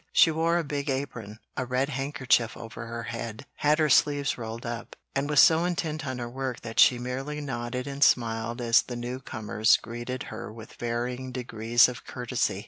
[0.13, 4.65] She wore a big apron, a red handkerchief over her head, had her sleeves rolled
[4.65, 8.81] up, and was so intent on her work that she merely nodded and smiled as
[8.81, 12.59] the new comers greeted her with varying degrees of courtesy.